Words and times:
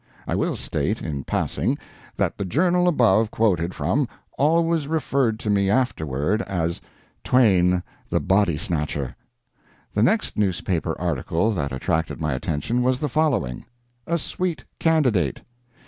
[I 0.27 0.33
will 0.33 0.55
state, 0.55 1.03
in 1.03 1.25
passing, 1.25 1.77
that 2.17 2.35
the 2.35 2.43
journal 2.43 2.87
above 2.87 3.29
quoted 3.29 3.75
from 3.75 4.07
always 4.35 4.87
referred 4.87 5.37
to 5.41 5.51
me 5.51 5.69
afterward 5.69 6.41
as 6.41 6.81
"Twain, 7.23 7.83
the 8.09 8.19
Body 8.19 8.57
Snatcher."] 8.57 9.15
The 9.93 10.01
next 10.01 10.37
newspaper 10.39 10.99
article 10.99 11.53
that 11.53 11.71
attracted 11.71 12.19
my 12.19 12.33
attention 12.33 12.81
was 12.81 12.99
the 12.99 13.09
following: 13.09 13.65
A 14.07 14.17
SWEET 14.17 14.65
CANDIDATE. 14.79 15.43